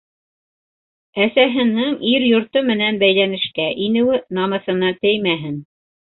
Әсәһенең 1.25 1.91
ир 2.11 2.23
йорто 2.29 2.63
менән 2.69 2.97
бәйләнешкә 3.03 3.67
инеүе 3.89 4.17
намыҫына 4.39 4.89
теймәһен. 5.05 5.61